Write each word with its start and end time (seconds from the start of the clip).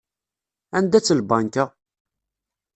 Anda-tt 0.77 1.15
lbanka? 1.19 1.65